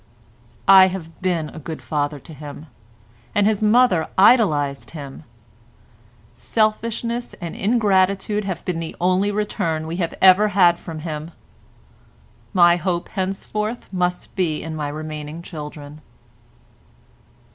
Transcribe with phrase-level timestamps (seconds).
[0.67, 2.65] I have been a good father to him,
[3.35, 5.25] and his mother idolised him;
[6.33, 11.29] selfishness and ingratitude have been the only return we have ever had from him;
[12.51, 16.01] my hope henceforth must be in my remaining children."